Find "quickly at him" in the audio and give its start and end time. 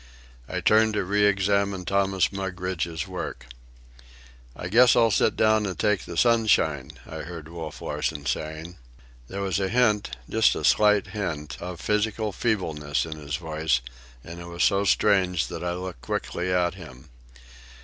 16.01-17.09